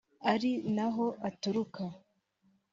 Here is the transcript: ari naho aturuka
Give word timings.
ari 0.31 0.51
naho 0.75 1.05
aturuka 1.27 1.83